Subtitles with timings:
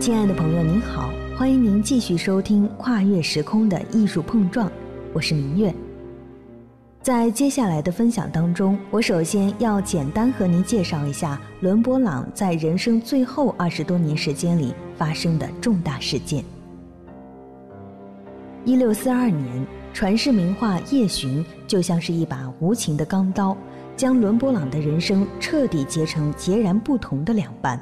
[0.00, 4.66] 亲爱的朋友，您好，欢迎您继续收听《跨越时空的艺术碰撞》，
[5.12, 5.74] 我是明月。
[7.02, 16.42] 在接下来的分享当中，我首先要简单和您介绍一下伦勃朗在人生最后二十多年时间里发生的重大事件。
[18.64, 23.54] 一六四二年，传世名画《夜巡》就像是一把无情的钢刀，
[23.98, 27.78] 将伦勃朗的人生彻底截成截然不同的两半。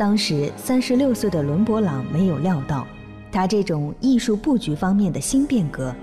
[0.00, 2.86] 当时三十六岁的伦勃朗没有料到，
[3.30, 5.94] 他这种艺术布局方面的新变革。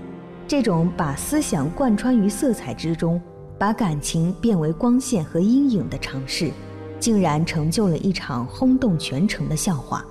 [0.46, 3.20] 这种把思想贯穿于色彩之中，
[3.58, 6.52] 把感情变为光线和阴影的尝试，
[7.00, 10.04] 竟然成就了一场轰动全城的笑话。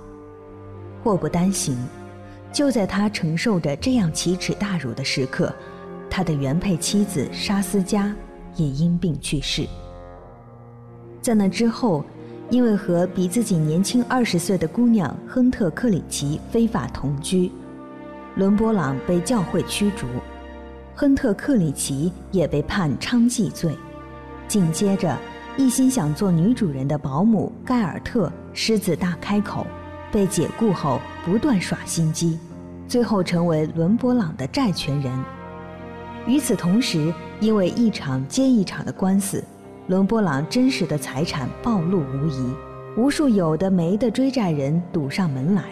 [1.02, 1.78] 祸不单行，
[2.52, 5.50] 就在他承受着这样奇耻大辱的时刻，
[6.10, 8.14] 他的原配妻子沙斯加
[8.58, 9.66] 也因病去世。
[11.22, 12.04] 在那之后，
[12.50, 17.52] 因为和比自己年轻二十岁的姑娘亨特克里奇非法同居。
[18.36, 20.06] 伦勃朗被教会驱逐，
[20.96, 23.76] 亨特克里奇也被判娼妓罪。
[24.48, 25.18] 紧接着，
[25.58, 29.68] 一心想做女主人的保姆盖尔特狮子大开口，
[30.12, 32.40] 被解雇后不断耍心机，
[32.88, 35.12] 最后成为伦勃朗的债权人。
[36.26, 39.44] 与此同时，因为一场接一场的官司，
[39.88, 42.54] 伦勃朗真实的财产暴露无遗，
[42.98, 45.64] 无数有的没的追债人堵上门来。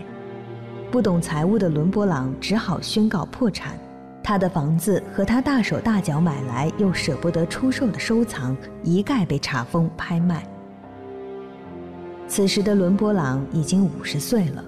[0.89, 3.77] 不懂财务的伦勃朗只好宣告破产，
[4.23, 10.47] 他的房子和他大手大脚买来又舍不得出售的收藏，一概被查封拍卖。
[12.25, 14.63] 此时的伦勃朗已经五十岁了。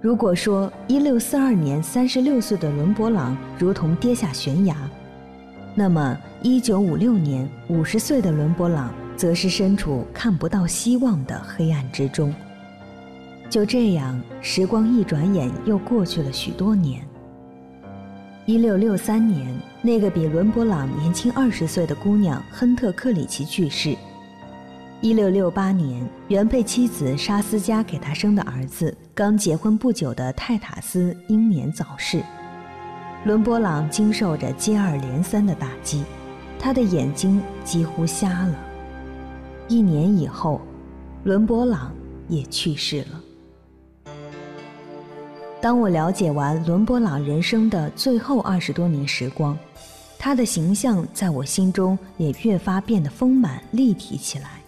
[0.00, 4.76] 如果说一六四二年三十六岁的伦勃朗如同跌下悬崖，
[5.74, 12.34] 那么一九五六年五十岁的伦勃朗则是身处看不到希望的黑暗之中。
[13.48, 17.02] 就这样，时光一转眼又过去了许多年。
[18.46, 19.46] 一六六三年，
[19.80, 23.96] 那个比伦勃朗年轻二十岁的姑娘亨特克里奇去世。
[25.00, 32.22] 一六六八年，原配妻子沙斯加给他生的儿子，刚结婚不久的泰塔斯英年早逝。
[33.22, 36.02] 伦勃朗经受着接二连三的打击，
[36.58, 38.54] 他的眼睛几乎瞎了。
[39.68, 40.58] 一年以后，
[41.24, 41.92] 伦勃朗
[42.28, 44.12] 也去世了。
[45.60, 49.56] 当我了解完伦勃朗人生的最后二十多年时光，
[50.18, 54.62] 他的形象在我心中也越发变得丰满立体起来。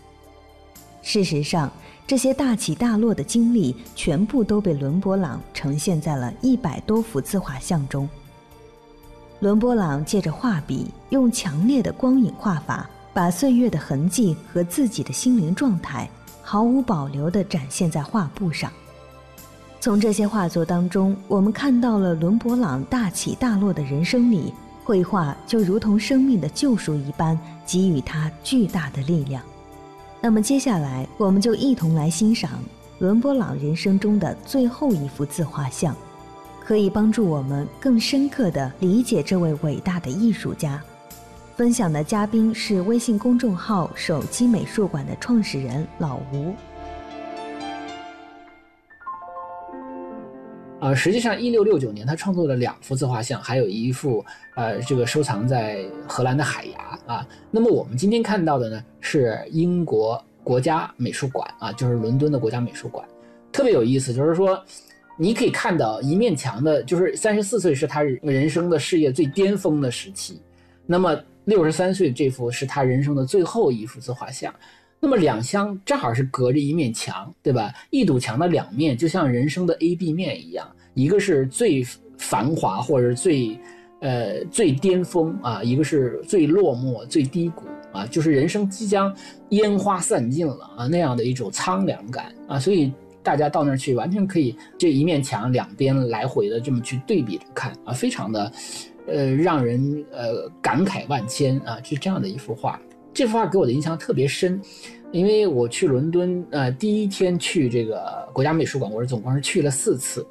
[1.01, 1.73] 事实上，
[2.07, 8.07] 这些大起大落的经历全部都被伦勃朗呈现在了一百多幅自画像中。
[9.43, 16.09] 伦勃朗借着画笔，用强烈的光影画法，把岁月的痕迹和自己的心灵状态
[16.41, 18.71] 毫无保留地展现在画布上。
[19.81, 24.55] 从这些画作当中，我们看到了伦勃朗大起大落的人生里，
[24.85, 27.37] 绘画就如同生命的救赎一般，
[27.67, 29.43] 给予他巨大的力量。
[30.21, 32.49] 那么接下来，我们就一同来欣赏
[33.01, 35.97] 伦勃朗人生中的最后一幅自画像，
[36.65, 40.83] 可以帮助我们更深刻地理解这位伟大的艺术家。
[41.57, 46.55] 分享的嘉宾是微信公众号“手机美术馆”的创始人老吴。
[50.81, 54.25] 呃，实际上，一六六九年他创作了两幅自画像，还有一幅
[54.57, 57.27] 呃，这个收藏在荷兰的海牙啊。
[57.51, 63.07] 那么我们今天看到的呢，是英国国家美术馆啊，就是伦敦的国家美术馆，
[63.53, 64.61] 特别有意思，就是说，
[65.17, 70.41] 你可以看到一面墙的，就是三十四岁是他人生的事业最巅峰的时期，
[70.87, 74.53] 那么六十三岁这幅是他人生的最后一幅自画像。
[75.05, 77.75] 那么两相正好是隔着一面墙，对吧？
[77.91, 80.65] 一堵墙的两面就像人生的 A、B 面一样，
[80.95, 81.85] 一个是最
[82.17, 83.59] 繁华或者最，
[83.99, 89.13] 呃最巅峰啊，一个是最落寞、最低谷啊，就是人生即将
[89.49, 92.61] 烟花散尽了啊那样的一种苍凉感啊。
[92.61, 92.93] 所以
[93.23, 98.53] 大家到那儿去，完全可以这一面墙两边来回的这么去对比着看啊，非常的，
[99.07, 102.81] 呃让人呃感慨万千啊，是这样的一幅画。
[103.15, 104.59] 这幅画给我的印象特别深，
[105.11, 110.27] 因为我去伦敦，呃，第一天去这个国家美术馆，我是总共是去了四次，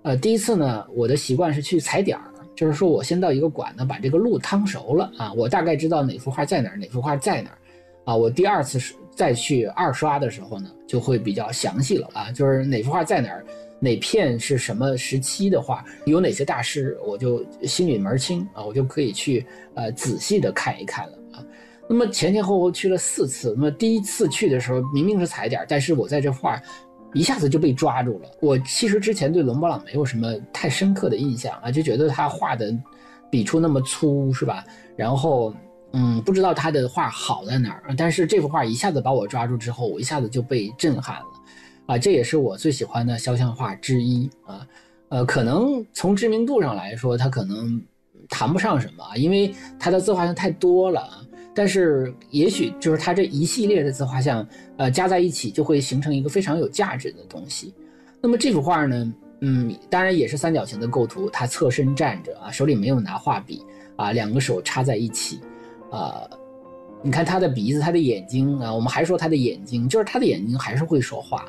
[0.00, 2.24] 呃，第一次呢，我的习惯是去踩点儿，
[2.56, 7.58] 就是说我先到一个馆呢，把这个路趟熟了啊，我大概知道哪幅画在哪儿，哪幅画在哪儿，
[8.04, 13.44] 啊，我第二次是再去二刷的时候呢，就会比较详细了啊，就是哪幅画在哪儿，
[13.78, 19.44] 哪片是什么时期的画，有哪些大师，我就心里门清啊，我就可以去
[19.74, 21.44] 呃仔细的看一看了啊。
[21.88, 23.52] 那么前前后后去了四次。
[23.56, 26.58] 那么第一次去的时候，明明是踩点，但是我在这画
[27.12, 28.30] 一下子就被抓住了。
[28.40, 32.74] 我其实之前对伦勃朗没有什么太深刻的印象啊，就觉得他画的
[33.30, 34.64] 笔触那么粗，是吧？
[34.96, 35.54] 然后，
[35.92, 37.94] 嗯，不知道他的画好在哪儿。
[37.96, 41.26] 但是这幅画一下子把我抓住之后，我一下子就被震撼了，
[41.86, 44.66] 啊，这也是我最喜欢的肖像画之一啊。
[45.08, 47.80] 呃，可能从知名度上来说，他可能
[48.28, 51.18] 谈不上什么，因为他的自画像太多了啊。
[51.54, 54.46] 但是也许就是他这一系列的自画像，
[54.78, 57.74] 呃，加在一起就会形成一个非常有价值的东西。
[58.22, 63.62] 那么这幅画呢，嗯，当然也是三角形的构图，他侧身站着啊，手里没有拿画笔
[63.96, 65.40] 啊，两个手插在一起，
[65.92, 66.28] 啊，
[67.02, 71.44] 你看他的鼻子，他的眼睛啊，我们还说他的眼睛，就是他的眼睛还是会说话。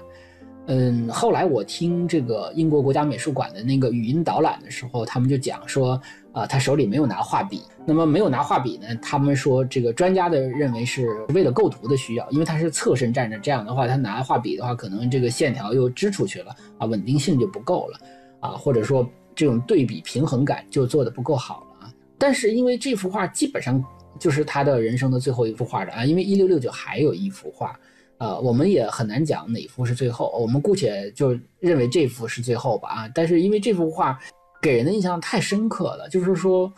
[0.67, 5.99] 嗯，后来我听这个英国国家美术馆的那个语音导览的时候，他们就讲说，
[6.31, 7.63] 啊，他手里没有拿画笔。
[7.85, 8.87] 那么没有拿画笔呢？
[9.01, 17.99] 他们说这个专家的认为是为了构图的需要，因为他是侧身站着，这样的话他拿画笔的话，可能这个线条又支出去了啊，稳定性就不够了
[18.39, 19.05] 啊，或者说
[19.35, 21.93] 这种对比平衡感就做的不够好了啊。
[22.17, 23.83] 但是因为这幅画基本上
[24.19, 27.77] 就是他的人生的最后一幅画了啊，因为一六六九还有一幅画。
[28.19, 33.11] 呃，我们也很难讲哪幅是最后，我们姑且就认为这幅是最后吧啊！
[33.13, 34.17] 但是因为这幅画
[34.61, 36.71] 给人的印象太深刻了，就是说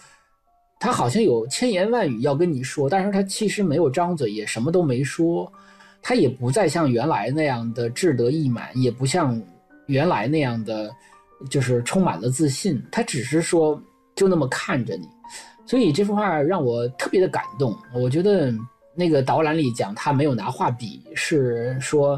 [0.79, 5.51] 他好像有千言万语要跟你说，但是他其实没有张嘴，也什么都没说，
[6.01, 9.39] 他也不再像原来那样的志得意满，也不像
[9.85, 10.89] 原来那样的
[11.47, 13.79] 就是充满了自信，他只是说
[14.15, 15.07] 就那么看着你，
[15.65, 18.53] 所以这幅画让我特别的感动，我觉得。
[18.97, 22.17] 那个导览里讲他没有拿画笔，是说，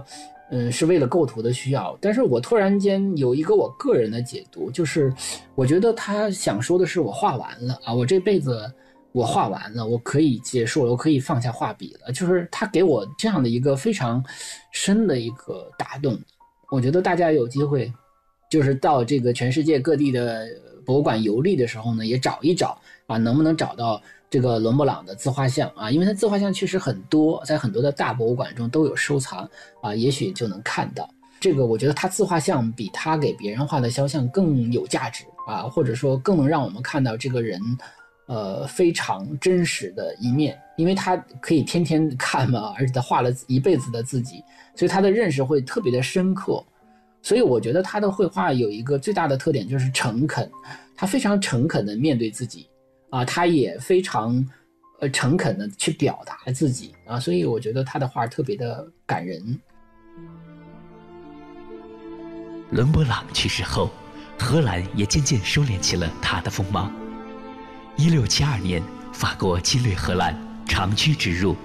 [0.51, 1.97] 嗯，是为了构图的需要。
[1.99, 5.11] 但是我突然间有一个我个人的解读，就是
[5.55, 8.71] 我觉得他想说的是我画完了啊，我这辈子
[9.11, 12.11] 我画完了，我可以结束了，我可以放下画笔了。
[12.11, 14.23] 就是他给我这样的一个非常
[14.71, 16.15] 深的一个打动。
[16.69, 17.91] 我觉得大家有机会，
[18.51, 20.47] 就是到这个全世界各地的
[20.85, 24.01] 博物馆游历的时候呢，也找一找啊，能不能找到。
[24.29, 29.49] 这个伦勃朗的自画像啊，因为他自画像确实很多，在很多的大博物馆中都有收藏
[29.81, 31.09] 啊，也许就能看到
[31.39, 31.65] 这个。
[31.65, 37.57] 我觉得他自画像比他给别人画的肖像更有价值啊，或者说更能让我们看到这个人，
[38.25, 44.43] 呃，非常真实的一面，因为他可以天天看嘛，而且他画了一辈子的自己，
[44.75, 46.61] 所以他的认识会特别的深刻。
[47.21, 50.51] 所以我觉得他的绘画有一个最大的特点就是诚恳，
[50.97, 52.67] 他非常诚恳的面对自己。
[53.09, 54.45] 啊，他也非常，
[54.99, 59.59] 呃，诚恳的去表达自己啊，所以我觉得他的画特别的感人。
[62.71, 63.89] 伦勃朗去世后，
[64.37, 66.91] 荷兰也渐渐收敛起了他的锋芒。
[67.95, 68.83] 一六七二年，
[69.13, 71.55] 法国侵略荷兰，长驱直入，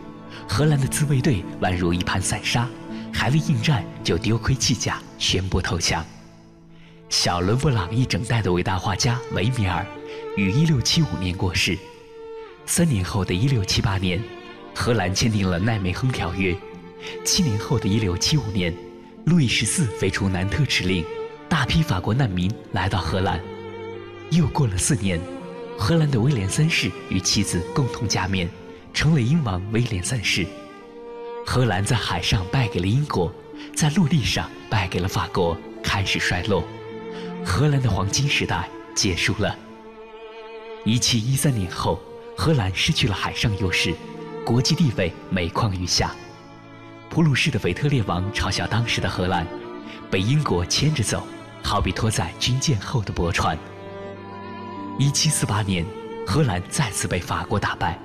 [0.49, 2.69] 荷兰的自卫队宛如一盘散沙，
[3.13, 6.05] 还未应战就丢盔弃甲，宣布投降。
[7.09, 9.85] 小伦勃朗一整代的伟大画家维米尔。
[10.35, 11.79] 于一六七五年过世。
[12.65, 14.23] 三年后的一六七八年，
[14.75, 16.57] 荷兰签订了奈梅亨条约。
[17.23, 18.75] 七年后的一六七五年，
[19.27, 21.05] 路易十四废除南特指令，
[21.51, 23.39] 大批法国难民来到荷兰。
[24.31, 25.21] 又过了四年，
[25.77, 28.49] 荷兰的威廉三世与妻子共同加冕，
[28.95, 30.47] 成了英王威廉三世。
[31.45, 33.31] 荷兰在海上败给了英国，
[33.75, 36.65] 在陆地上败给了法国，开始衰落。
[37.45, 39.55] 荷兰的黄金时代结束了。
[40.85, 42.01] 一七一三年后，
[42.37, 43.95] 荷兰失去了海上优势，
[44.45, 46.13] 国际地位每况愈下。
[47.09, 49.47] 普鲁士的腓特烈王嘲笑当时的荷兰，
[50.11, 51.25] 被英国牵着走，
[51.63, 53.57] 好比拖在军舰后的驳船。
[54.99, 55.87] 一七四八年，
[56.27, 57.97] 荷兰再次被法国打败，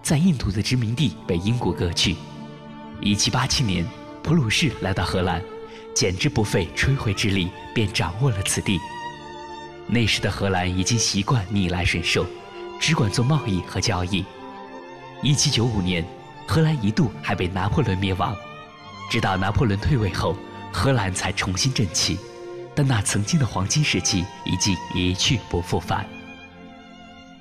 [0.00, 2.14] 在印度的殖民地被英国割去。
[3.00, 3.84] 一七八七年，
[4.22, 5.42] 普鲁士来到荷兰，
[5.96, 8.78] 简直不费吹灰之力便掌握了此地。
[9.92, 12.24] 那时的荷兰已经习惯逆来顺受，
[12.78, 14.24] 只管做贸易和交易。
[15.20, 16.04] 一七九五年，
[16.46, 18.36] 荷兰一度还被拿破仑灭亡，
[19.10, 20.36] 直到拿破仑退位后，
[20.72, 22.16] 荷兰才重新振起。
[22.72, 26.06] 但那曾经的黄金时期已经一去不复返。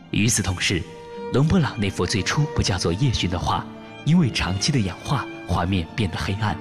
[0.10, 0.82] 与此同时，
[1.32, 3.64] 伦勃朗那幅最初不叫做《夜巡》的画，
[4.06, 6.58] 因为长期的氧化，画面变得黑暗，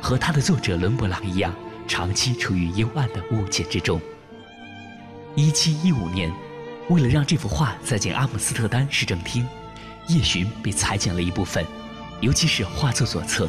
[0.00, 1.54] 和他的作者伦勃朗一样，
[1.86, 4.00] 长期处于幽暗的误解之中。
[5.36, 6.32] 一七一五年，
[6.88, 9.44] 为了让这幅画再进阿姆斯特丹市政厅，
[10.14, 11.62] 《夜巡》被裁剪了一部分，
[12.22, 13.46] 尤其是画作左侧，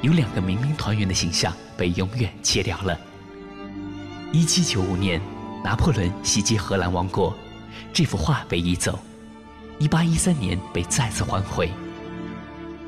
[0.00, 2.96] 有两个民兵团员的形象被永远切掉了。
[4.30, 5.20] 一七九五年，
[5.64, 7.36] 拿破仑袭击荷兰王国，
[7.92, 8.96] 这幅画被移走。
[9.80, 11.68] 一八一三年被再次还回。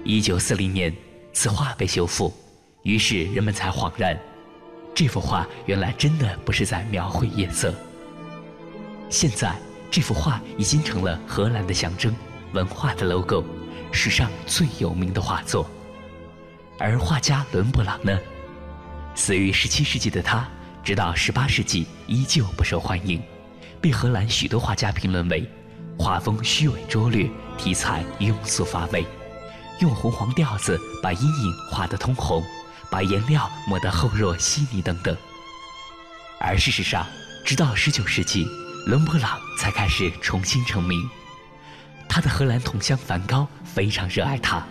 [0.05, 0.95] 一九四零年，
[1.33, 2.33] 此画被修复，
[2.85, 4.17] 于是人们才恍然，
[4.95, 7.75] 这幅画原来真的不是在描绘夜色。
[9.09, 9.57] 现在，
[9.91, 12.15] 这幅画已经成了荷兰的象征，
[12.53, 13.45] 文化的 logo，
[13.93, 15.69] 史上最有名的画作。
[16.79, 18.19] 而画家伦勃朗呢？
[19.15, 20.47] 死于17世纪的他，
[20.85, 23.23] 直到18世纪依旧不受欢迎，
[23.81, 25.49] 被荷兰许多画家评论为
[25.99, 29.07] 画风虚伪拙劣，题材庸俗乏味，
[29.81, 32.43] 用红黄调子把阴影画得通红。
[32.89, 35.15] 把颜料抹得厚若稀泥等等，
[36.39, 37.05] 而事实上，
[37.45, 38.47] 直到十九世纪，
[38.87, 41.11] 伦勃朗才开始重新成名。
[42.09, 44.65] 他的荷兰同乡梵高非常热爱他，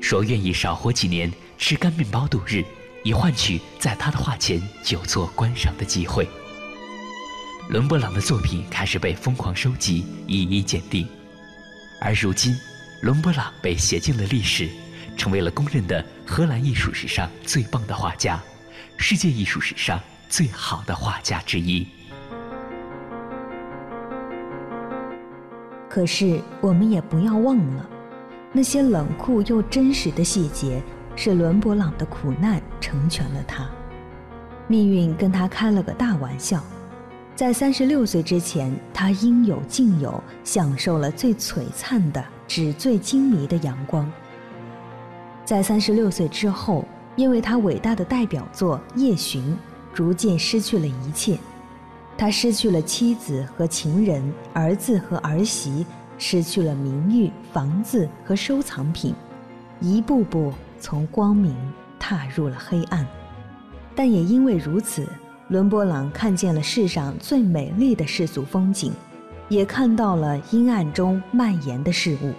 [0.00, 2.64] 说愿意少活几年，吃干面包度日，
[3.02, 6.28] 以换取在他的画前久坐观赏的机会。
[7.68, 11.08] 伦勃朗的作品开始被疯狂收集，一一鉴定，
[12.00, 12.56] 而如今，
[13.02, 14.70] 伦勃朗被写进了历史。
[15.16, 18.40] 成为了公认的荷兰艺术史上最棒的画家，
[18.98, 21.84] 世界艺术史上最好的画家之一。
[25.98, 27.84] 可是，我们也不要忘了，
[28.52, 30.80] 那些冷酷又真实的细节，
[31.16, 33.68] 是伦勃朗的苦难成全了他。
[34.68, 36.62] 命运跟他开了个大玩笑，
[37.34, 44.08] 在三十六岁之前，他应有尽有，享受了最璀璨的、纸醉金迷的阳光。
[45.44, 46.84] 在三十六岁之后，
[47.16, 49.42] 因为他伟大的代表作《夜巡》，
[49.92, 51.36] 逐渐失去了一切。
[52.18, 54.20] 他失去了妻子和情人、
[54.52, 55.86] 儿子和儿媳，
[56.18, 59.14] 失去了名誉、房子和收藏品，
[59.80, 61.54] 一步步从光明
[61.96, 63.06] 踏入了黑暗。
[63.94, 65.08] 但也因为如此，
[65.46, 68.92] 伦勃朗看见了世上最美丽的世俗风景，
[69.48, 72.32] 也看到了阴暗中蔓延的事物。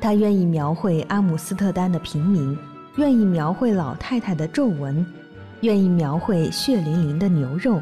[0.00, 2.56] 他愿意描绘阿姆斯特丹的平民，
[2.94, 5.04] 愿意描绘老太太的皱纹，
[5.62, 7.80] 愿意描绘血淋淋的牛肉，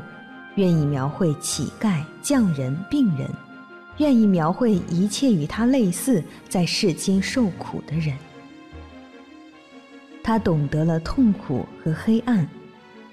[0.57, 3.29] 愿意描绘乞丐、匠人、病人，
[3.99, 8.17] 愿意描绘一切与他类似在世间受苦的人。
[10.23, 12.47] 他懂得了痛苦和黑暗，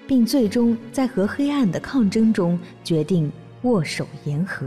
[0.06, 3.30] 并最终在和黑暗的抗争中决定
[3.62, 4.66] 握手言和。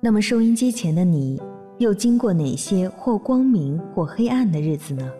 [0.00, 1.40] 那么，收音机前的你。
[1.78, 5.10] 又经过哪些或光明或黑暗的日子呢？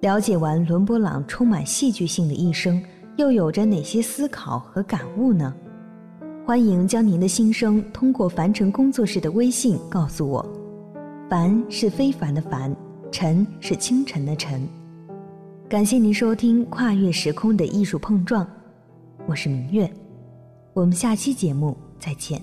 [0.00, 2.82] 了解完伦勃朗充满戏剧性的一生，
[3.20, 5.54] 又有着哪些思考和感悟呢？
[6.46, 10.42] 欢迎将您的心声通过凡尘工作室的微信告诉我。
[11.28, 12.74] 凡是非凡的凡，
[13.12, 14.66] 尘是清晨的晨。
[15.68, 18.48] 感谢您收听跨越时空的艺术碰撞，
[19.26, 19.92] 我是明月，
[20.72, 22.40] 我们下期节目再见。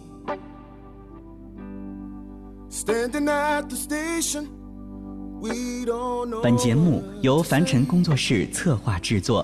[6.44, 9.44] 本节目由凡尘工作室策划制作，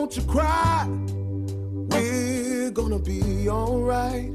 [0.00, 0.86] don't you cry.
[1.90, 4.32] We're gonna be alright.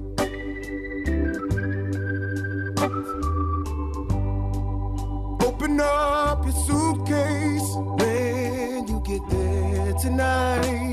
[5.41, 10.84] Open up your suitcase when you get there tonight.